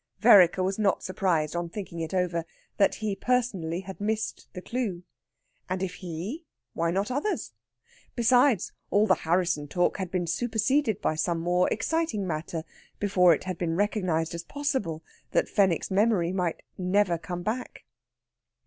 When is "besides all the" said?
8.15-9.13